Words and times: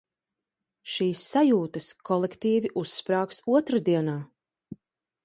Šīs 0.93 1.19
sajūtas 1.33 1.89
kolektīvi 2.11 2.71
uzsprāgs 2.85 3.43
otrdienā. 3.59 4.17